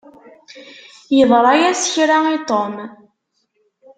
Yeḍṛa-yas 1.17 1.81
kra 1.93 2.17
i 2.35 2.37
Tom. 2.49 2.75